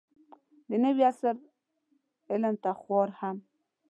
د 0.69 0.71
نوي 0.83 1.03
عصر 1.11 1.35
علم 2.31 2.55
ته 2.63 2.71
خوار 2.79 3.09
هم 3.19 3.37